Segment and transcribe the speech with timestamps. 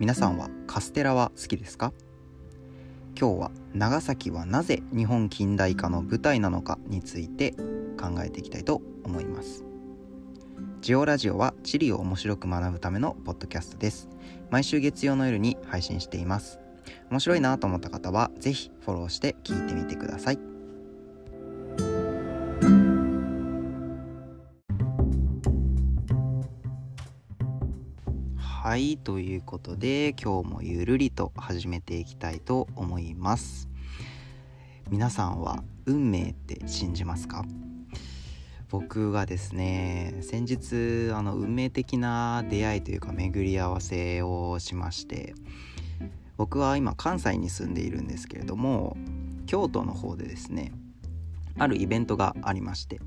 [0.00, 1.92] 皆さんはカステラは好きですか？
[3.14, 7.50] 今日は長崎はなぜ日本近代化の舞台なのかについて
[8.00, 9.62] 考えていきたいと思います。
[10.80, 14.08] ジオラジオは地理を面白く学ぶためのポッドキャストです。
[14.48, 16.58] 毎週月曜の夜に配信しています。
[17.10, 20.49] 面白いなと思った方は是非フォローして聞いてみてください。
[28.62, 33.70] はいということで今日もゆるりと始めていきたいと思います。
[34.90, 37.46] 皆さんは運命って信じますか？
[38.68, 45.32] 僕はですね先日あの運命的な出会いというか巡り合わせをしまして
[46.36, 48.94] 僕は今関西に住んでいるんですけれども
[49.46, 50.72] 京都の方でですね
[51.58, 53.00] あるイベントがありまして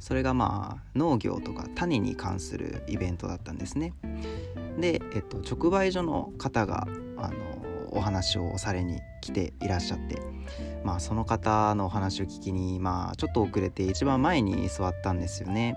[0.00, 3.92] それがまあ農業とか種に関するイベントだったんですね。
[4.78, 6.86] で、えっと、直売所の方が
[7.16, 7.54] あの
[7.90, 10.18] お話をされに来ていらっしゃって
[10.82, 15.76] まあその方のお話を聞きにまあちょっと遅れて一番前に座ったんですよね。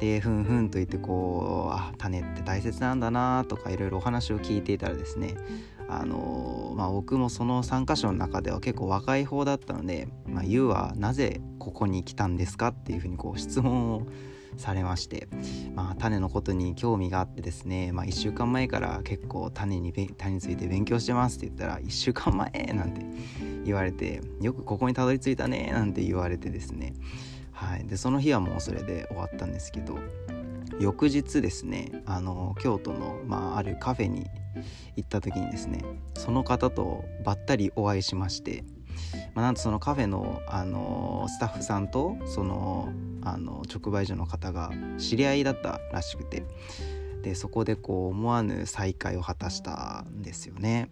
[0.00, 5.36] でふんふんと言ってこうあ種って大切なんだなとかいろいろお話を聞いていたらですね
[5.90, 14.06] あのまあ、僕もその参加者の中では結構若い方だったので「まあ、ユウはなぜここに来たんですか?」っていうふうにこう質問を
[14.56, 15.28] されまして、
[15.74, 23.04] まあ、種のことに興味があってですね、まあ、1週間前から結構種に種について勉強してますって言ったら1週間前なんて
[23.64, 26.94] 言われてよくここにたどり着いたねなんて言われてですね、
[27.52, 29.98] はい、でその日はもうそれで終わったんですけど
[30.80, 34.26] 翌日ですねあの京都の、まあ、あるカフェに
[34.96, 35.84] 行った時にですね
[36.14, 38.64] その方とばったりお会いしまして
[39.34, 42.92] まあ、なんとそのカフェの、あのスタッフさんとその
[43.22, 46.44] あの直売所の方が知り合いだったらしくて
[47.22, 50.90] でそこでこう思わぬ再会を果たしたんですよね。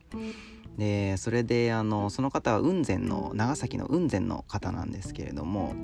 [0.77, 5.75] でそれであのその方は雲仙の長崎の雲仙の方なんですけれども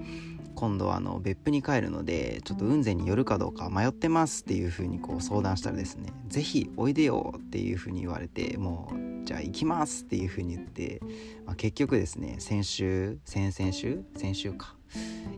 [0.54, 11.00] 今度はあの別府に帰るのでちょっと雲仙に寄るかどうか迷ってますっていう風にこう相談したらですね是非おいでよっていう風に言われてもうじゃあ行きますっていう風に言って、
[11.46, 14.74] まあ、結局ですね先週先々週先週か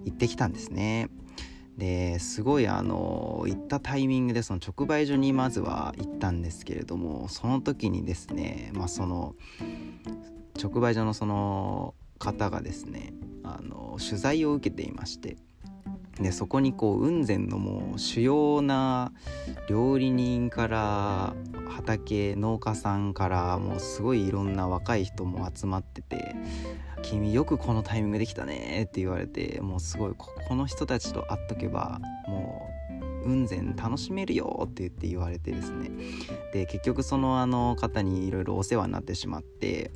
[0.04, 1.08] 行ってきたんですね。
[1.76, 9.34] ですごいあの行ったタイミングでその直売所にまずは行ったんですけれどもその時にですねまあその
[10.62, 13.12] 直売所のその方がですね
[13.44, 15.36] あの取材を受けていまして
[16.20, 19.12] でそこにこう雲仙のもう主要な
[19.68, 21.34] 料理人から
[21.68, 26.36] 畑農家さんからもうすごいいろんな若い人も集まってて
[27.02, 35.90] 「君よくこのタイミングできたね」って言われてもうすごいこの人たちと会っとけばもう雲仙楽しめるよって言って言われてですね。
[36.52, 39.90] で結局そのあの方にいろいろお世話になってしまって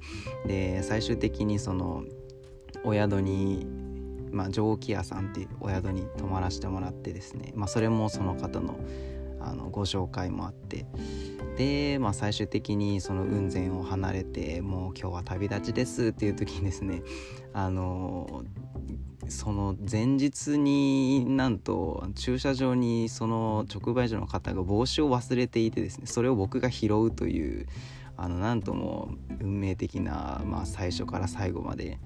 [0.46, 2.04] で最終的にその
[2.84, 3.66] お宿に
[4.32, 8.78] まあ、蒸気屋さんっていうお宿に泊まらせてもらってですね、まあ、それもその方の
[9.40, 10.84] あのご紹介もあって。
[11.56, 17.02] で、まあ、最終的にその雲仙を離れてもう今日は旅立ちですっていう時にですね
[17.52, 18.44] あの
[19.28, 27.66] その前日になんと駐車場にその直売所の方が帽子を忘れていてですねそれを僕が拾うという
[28.20, 31.98] あのなんとも運命的な、まあ、最初から最後まで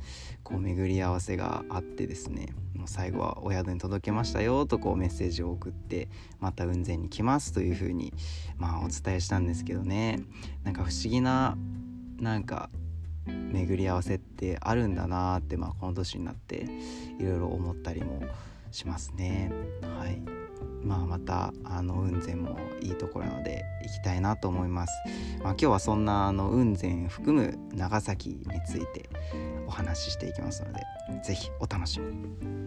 [0.42, 6.08] こう巡り合わせがあってですねもう最後はお宿に届けましたよとこうメッセージを送って
[6.38, 8.12] また雲仙に来ますというふうに、
[8.58, 10.20] まあ、お伝えしたんですけどね
[10.64, 11.56] なんか不思議な
[12.18, 12.68] なんか
[13.26, 16.66] 巡り合わせってあるんだなって、まあ、この年になって
[17.18, 18.20] いろいろ思ったりも
[18.70, 19.50] しますね。
[19.98, 20.41] はい
[20.84, 24.92] まあ、またあの雲仙もいいところなので行きたいなと思います。
[25.42, 29.08] まあ、今日はそんなあの雲仙含む長崎について
[29.66, 30.80] お話ししていきますので
[31.24, 32.62] 是非お楽しみに。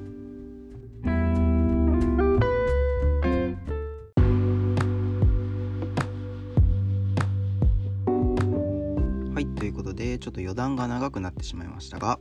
[10.26, 12.20] ちょっと余談が長くなってしまいましたが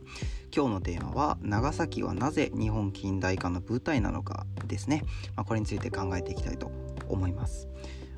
[0.55, 5.03] 今日のテーマは長崎はなぜ日本近代化の舞台なのかですね、
[5.35, 6.71] まあ、これについて考えていきたいと
[7.09, 7.67] 思います。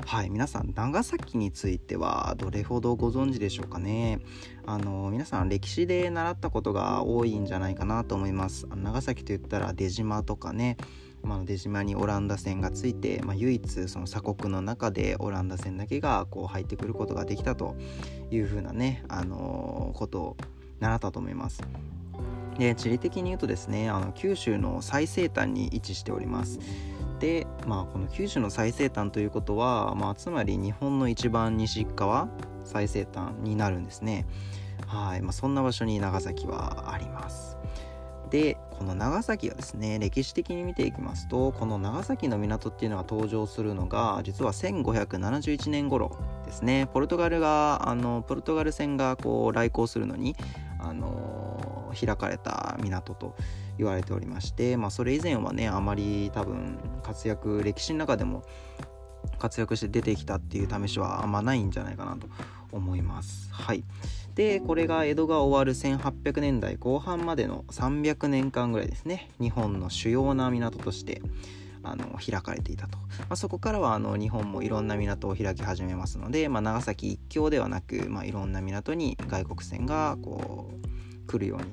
[0.05, 4.19] はい皆さん長崎についてはどれほどご存知でしょうかね？
[4.65, 8.67] あの皆さん歴史で習ったことが多いんじゃないかなと思います。
[8.75, 10.77] 長崎といったら出島とかね。
[11.23, 17.75] まあ、出島にオランダ船がついて、まあ、唯一その鎖国の中でオランダ船だけがこう入ってくることができたと
[18.29, 20.37] いうふうなね、あのー、ことを
[20.79, 21.63] 習ったと思います。
[22.57, 26.59] で地理的に言うとですねあの九州の最西端に位置しております。
[27.19, 32.29] で、まあ、この九州の最西端ということは、まあ、つまり日本の一番西側
[32.63, 34.25] 最西端になるんですね。
[34.85, 37.57] はい、まあ、そんな場所に長崎はあります。
[38.29, 46.87] でこの長崎はですね歴史的に見ていきますとこの長崎の港っていうのが登場するのが実は1571年頃ですね。
[46.93, 50.35] ポルトガルがあのポルトガル船がこう来航するのに
[50.79, 51.46] あの
[51.97, 53.35] 開かれた港と
[53.77, 58.43] 言われておりまして、まあ、それ以前はねあまり多分活躍歴史の中でも
[59.39, 62.27] 活躍して出てきたっていう試しはあんまないんじゃないかなと
[62.71, 63.49] 思います。
[63.51, 63.83] はい、
[64.35, 69.29] でこれが江戸が終わる1800年代後半までの300年間ぐらいですね。
[69.39, 71.21] 日本の主要な港として
[71.83, 80.86] あの開かれていたと、まあ、そこからはあの日本もいろんな港を開き始めますので、まあ、長崎一強ではなく、まあ、いろんな港に外国船がこう
[81.27, 81.65] 来るように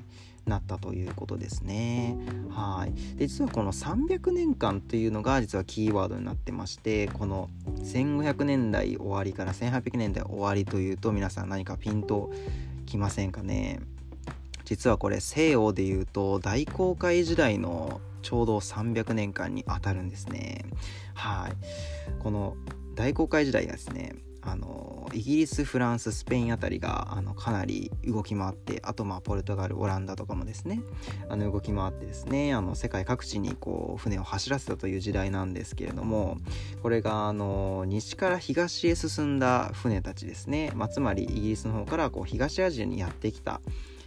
[0.45, 2.17] なったということですね。
[2.51, 7.49] はいで実はこの300年間というのが実はキーワードになってましてこの
[7.79, 12.31] 1500年代終わりから1800年代終わりというと皆さん何かピンと
[12.85, 13.79] きませんかね
[14.65, 20.65] 実はこれ西洋でいうと大航海時代のちょうど300年間にあたるんですね。
[21.13, 21.53] はい
[22.19, 22.55] この
[22.95, 24.15] 大航海時代がですね
[24.45, 30.81] あのイギリスフランススペインあたりがあのかなり動き回ってあとまあポルトガルオランダとかもですね。
[31.29, 36.37] あの動き回ってですねあの世界各地にこう船を走らせたという時代なんですけれども
[36.81, 43.61] これがあの西から東へ進んだ船たちですね、まあ、つまりイギリスの方からこう東アジアにやってきた、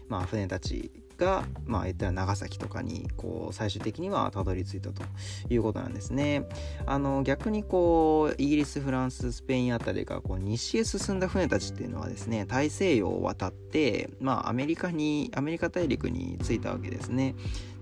[0.09, 5.03] まあ、船たちが、まあ、言ったら長崎とかにこう最終的にはたどり着いたと
[5.51, 6.49] いうことなんですね。
[6.87, 17.35] あの逆にこうイギリスフランススペインあたりがこう西へ進んだ船たちっていうのはですね大西洋を渡って、まあ、アメリカにアメリカ大陸に着いたわけですね。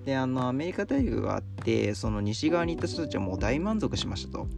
[0.06, 4.48] であのアメリカ大陸があってその西側に行った人たちはもう大満足しましたと。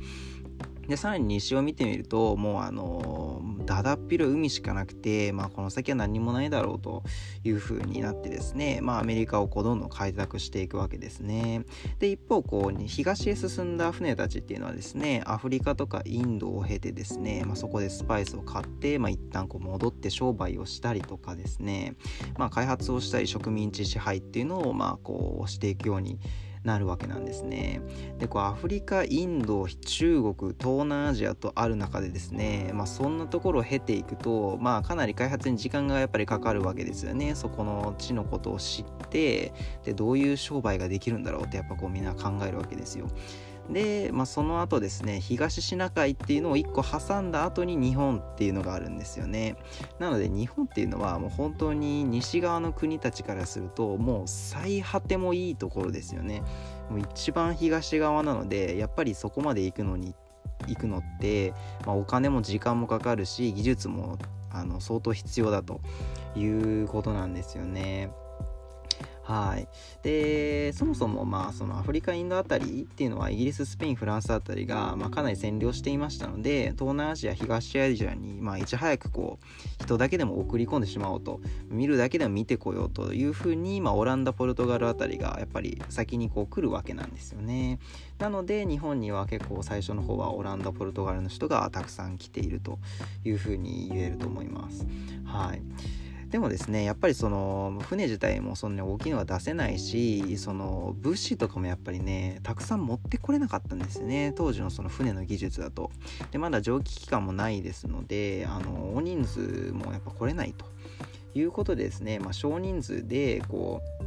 [0.88, 7.02] でさらに西を見てみるともうあのだだっ広い海しかなくて、まあ、この先は何もないだろうと
[7.44, 11.64] いう風になってですね、まあ、アメリカをこうどんどん開拓していくわけですね。
[11.98, 21.96] で一方こう東へ進んだ船たちっていうのはですねアフリカとかインドを経てですね、まあ、そこでスパイスを買って、まあ、一旦こう戻って商売をしたりとかですね、
[22.38, 26.18] まあ、開発をしたり植民地支配っていうのをまあこうしていくように
[26.64, 27.80] なるわけなんですね。
[28.18, 37.34] でこうアフリカインド中国東南アジアとある中でですね、まあ、そんなところを経ていくと、まあ、かなり開発に時間がやっぱりかかるわけですよね。
[37.34, 39.52] そこの地のことを知って
[39.84, 43.08] でどういう商売ができるんだろうってやっぱこうみんな考えるわけですよ。
[43.70, 49.56] で、まあ、その後ですね東シナ海っていうのを1個挟んだ後に日本っていうのがあるんですよね
[49.98, 56.42] なので日本っていうのはもう本当に西側の国たちからするともう最果てもいいところですよね
[56.88, 60.14] もう一番東側なのでやっぱりそこまで行くのに
[60.66, 61.52] 行くのって、
[61.86, 64.18] まあ、お金も時間もかかるし技術も
[64.50, 65.80] あの相当必要だと
[66.34, 68.10] いうことなんですよね。
[69.28, 69.68] はい、
[70.02, 87.80] でそもそもまあそのアフリカインドあたりっていうのはイギリススペインフランスあたりが、ま、かなり占領していましたので東南アジア東アジアに、まあ、いち早くこう人だけでも送り込んでしまおうと見るだけでも見てこようというふうに、まあ、オランダポルトガルあたりがやっぱり先にこう来るわけなんですよね。
[88.18, 92.78] なので日本には結構最初の方はオランダポルトガルの人がたくさん来ていると
[93.26, 94.86] いうふうに言えると思います。
[95.26, 95.60] はい。
[96.30, 104.32] でもですねやっぱりその船自体もそんなに大きいのは出せないしその物資とかもやっぱりねたくさん持ってこれなかったんですよね。
[104.36, 105.90] 当時のその船の技術だと。
[106.30, 110.66] でまだ蒸気機関もないですのであの大人数もやっぱ来れないと。
[111.34, 114.04] いうことでですね、まあ、少人数でこう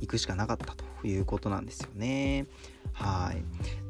[0.00, 2.46] 行くしかなかったということなんですよね。
[2.92, 3.42] はい。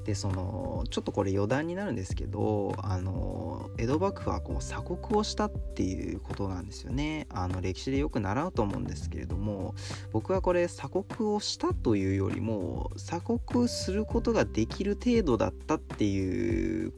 [0.09, 7.27] でそのちょっとこれ余談になるんですけどあの江戸幕府はこう鎖国をしたっていうことなんですよね。
[7.29, 9.75] あの歴史でよく習うと思うんですけれども
[10.11, 16.95] 僕はこれ鎖国をしたというよりも鎖国することができる程度だったっていう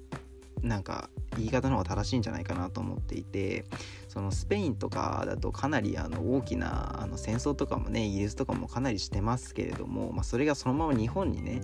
[0.63, 3.65] なんか言い方の方が正しいんじゃないかなと思っていて
[4.07, 11.61] そのスペインとかだとかなりあの大きなあの戦争とかもねイギリスとかもかなりしてますけれども、まあ、それがそのまま日本にね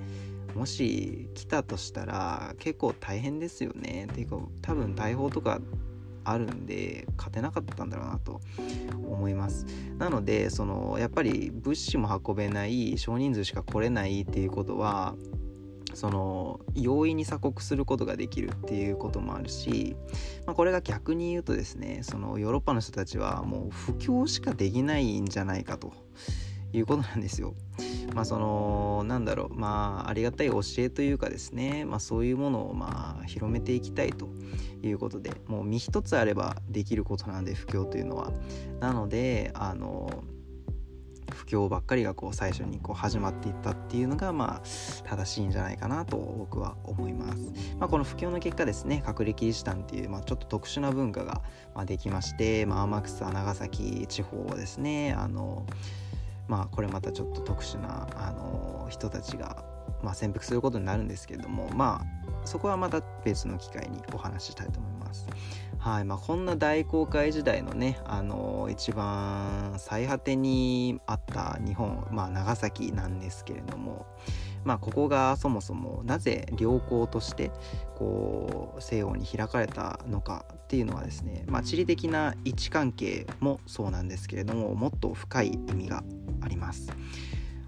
[0.56, 5.60] もし来たとしたら結構大変ですよねっていうか多分大砲とか
[6.24, 8.40] あるんで勝てなかったんだろうなと
[8.94, 9.66] 思います
[9.98, 15.14] なのでそのやっぱり物資も運べない少人数しか来れないっていうことは
[15.94, 19.94] その容易に鎖国することができるっていうこともあるし、
[20.46, 25.92] まあ、これが逆に言うとですねそのヨーロッパの人たちはもう布教しかできないんじゃないかと
[26.72, 27.54] いうことなんですよ。
[28.14, 34.28] まあそのなんだろうまあありがたい教えというかですね、まあ、そういうものをまあ広めていきたいと
[34.82, 38.32] いうことでもう身一つあればできることなんで布教というのは
[38.80, 40.24] なのであの
[41.32, 47.52] 布教ばっかりがこう最初にこう始まっていったっていうのがまあ正しいんじゃないかなと僕は思います。
[47.78, 51.42] まあ、この布教の結果ですね隠れキリシタンっていう、まあ、ちょっと特殊な文化が
[51.74, 55.66] まできまして、まあ、天草長崎地方をですねあの
[56.48, 59.64] まあこれまたちょっと特殊なあの人たちが、
[60.02, 65.26] まあ、潜伏することになるんですけれどもまあそこはまた別の機会にお話ししたいと思います。
[65.78, 74.04] はいまあ、こんな大航海時代のね、あのー、一番最果てにあった日本、まあ、長崎なんですけれども、
[74.64, 77.52] まあ、ここがそもそもなぜ良港として
[77.94, 86.02] こう西洋に開かれたのかっていうのはですね、まあ、地理的な位置関係もそうなんですけれどももっと深い意味が
[86.40, 86.90] あります。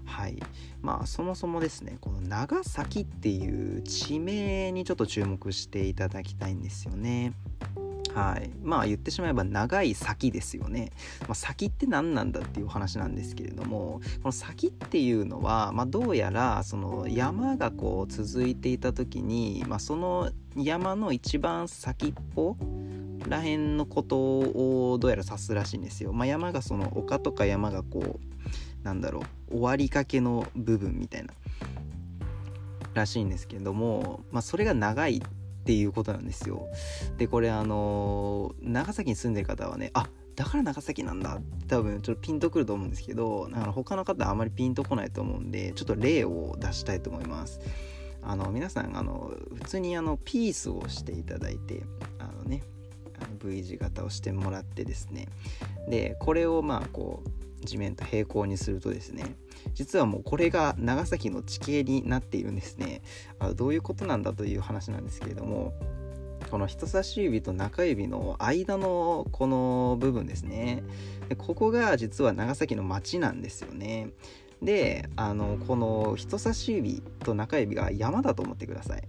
[0.05, 0.37] はい
[0.81, 7.33] まあそもそもですねこの長崎っていう地名にちょっと注目していただきたいんですよね。
[8.13, 10.91] はい、まあ言ってしまえば長い先ですよね、
[11.21, 22.57] まあ、先って何なんだっていう話なんですけれどもこの先っていうのは、まあ、どうやらその山がこう続いていた時に、まあ、その山の一番先っぽ
[23.29, 26.13] らへんのことをどうやら指すらしいんですよ。
[26.13, 31.33] まあ、山がその丘とか山がこうなんだろう終わりかけの部分みたいな
[32.93, 35.21] らしいんですけれども、まあ、それが長いっ
[35.65, 36.67] ていうことなんですよ。
[37.17, 47.59] でこれあの長崎に住んでる方はねあだから長崎なんだ多分ちょっとピンとくると思うんですけどなんか他の方はあまりピンとこないと思うんでちょっと例を出したいと思います。
[48.21, 51.83] あの皆さんあの普通にあのピースをしていただいて
[52.19, 52.63] あのね
[53.43, 55.27] V 字型をしてもらってですね。
[55.89, 59.35] でこれをまあこう地面と平行にするとですね
[59.73, 63.01] 実はもうこれが長崎の地形になっているんですね。
[63.39, 65.73] あどういうことなんだという話なんですけれども
[66.49, 70.83] この人差し指と中指の間のこの部分ですね。
[71.27, 74.09] でここが実は長崎の町なんですよね。
[74.61, 79.03] であのこの人差し指と中指が山だと思ってください。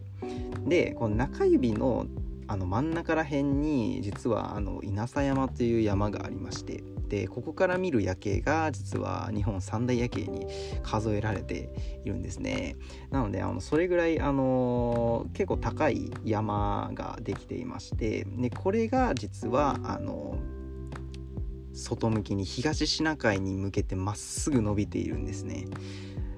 [0.68, 2.06] でこの中指の
[2.50, 10.48] あの真ん中ら辺に実はあの稲佐山という山がありましてでここから見る夜景が実は日本三大夜景に
[10.82, 11.70] 数えられて
[12.04, 12.74] いるんですね。
[13.10, 20.36] なのであのそれぐらいあの結構高い山ができていましてでこれが実はあの
[21.72, 25.68] 外向きに東シナ海に向けてまっすぐ伸びているんですね。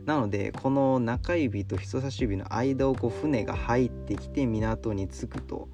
[0.04, 5.68] なのでこの中指と人差し指の間をこう船が入ってきて港に着くと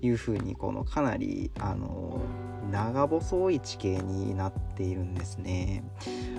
[0.00, 2.20] いうふうにこのかなりあの
[2.70, 5.84] 長細い地形になっているんですね。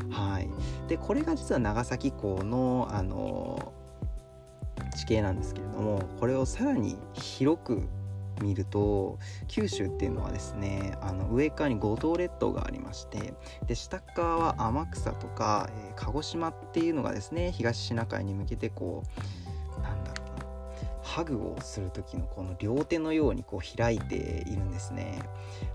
[0.10, 0.50] はい、
[0.88, 3.74] でこれが実は長崎港のあの
[4.96, 7.88] 地形なんですけれどもこれをさらに広く
[8.42, 13.34] 見ると九州っていうのはですねあの上側に五島列島がありまして
[13.68, 19.04] で下側は天草とか、えー、鹿児島っていうのがですね東シナ海に向けてこ
[19.78, 20.46] うなんだろうな
[21.04, 25.20] ハグをする時のこの両手のようにこう開いているんですね。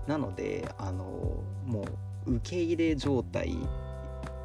[0.05, 1.03] なのであの
[1.65, 1.85] も
[2.27, 3.57] う受け入れ状態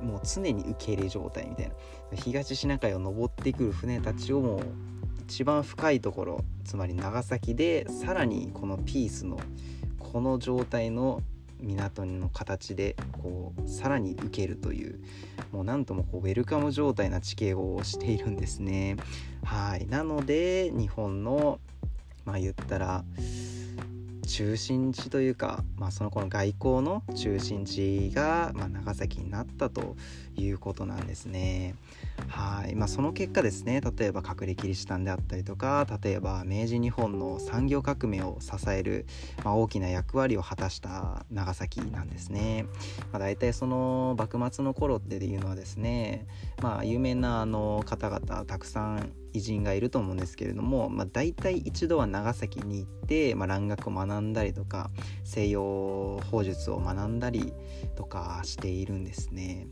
[0.01, 1.75] もう常に受け入れ状態みたいな
[2.15, 4.61] 東シナ海を登ってくる船たちをもう
[5.29, 9.41] 一番深いところつまり長崎でさらにこのピースの
[9.99, 11.21] この状態の
[11.61, 15.01] 港の形でこうさらに受けるという
[15.51, 18.97] もうなんともこうウェルカム状態な地形をしているんですね。
[19.43, 19.87] はい。
[19.89, 21.59] なので日本の
[22.25, 23.05] まあ言ったら
[24.27, 29.97] 中心地というか、まあ、そのこの外交の中心地が、まあ、長崎になったと
[30.37, 31.75] いうことなんですね。
[32.29, 39.05] はいまあ、その結果ですね例えば隠れキリシタンであったりとか例えば明治日本の産業革命を支える、
[39.45, 42.65] まあ、大きな役割を果たした長崎なんですね。
[43.13, 46.27] まあ、大体その幕末の頃っていうのはですね、
[46.63, 54.91] まあ、有名なあの方々たくさん偉人がいると思うんですけれども、まあ、大体一度は長崎に行って、まあ、蘭学を学んだりとか
[55.25, 57.53] 西洋法術を学んだり
[57.97, 59.69] とかしているんですね。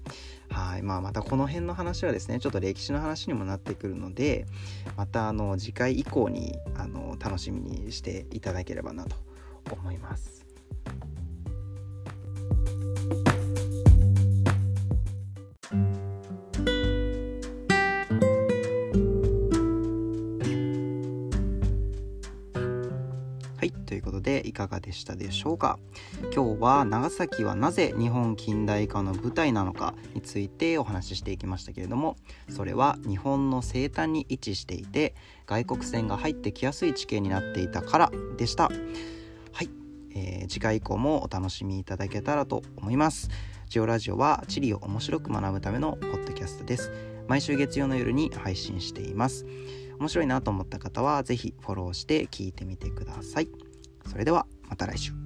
[0.50, 4.46] はいまあ、またこの辺の話はですねちょっと歴史の話にもなってくるので
[4.96, 9.16] またあの次回以降にあの楽しみにしていただければなと
[9.72, 10.44] 思います。
[24.54, 25.78] かがでしたでしょうか？
[26.34, 32.16] 今日は長崎はなぜ日本近代化の舞台なのかについてお話ししていきましたけれども
[32.48, 35.14] それは日本の西端に位置していて
[35.46, 38.64] 外国船が入ってきやすい地形になっていたからでした。
[38.64, 38.70] は
[39.62, 39.68] い、
[40.14, 43.28] えー、次回以降もお楽しみいただけたらと思います。
[43.68, 46.92] ジオラジオは地理を面白く学ぶためのポッドキャストです。
[47.26, 49.46] 毎週月曜の夜に配信しています。
[49.98, 53.48] 面白いなと思った方は是非フォローして聞いてみてください。
[54.06, 55.23] それではまた来週。